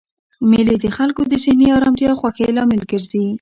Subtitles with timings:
[0.49, 3.23] مېلې د خلکو د ذهني ارامتیا او خوښۍ لامل ګرځي.